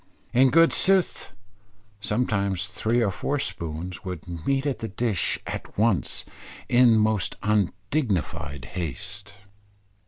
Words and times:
In 0.33 0.49
good 0.49 0.73
sooth, 0.73 1.31
sometimes 1.99 2.65
three 2.65 3.03
or 3.03 3.11
four 3.11 3.37
spoons, 3.37 4.03
would 4.03 4.27
meet 4.47 4.65
at 4.65 4.79
the 4.79 4.87
dish 4.87 5.37
at 5.45 5.77
once 5.77 6.25
in 6.67 6.97
most 6.97 7.35
undignified 7.43 8.65
haste. 8.65 9.35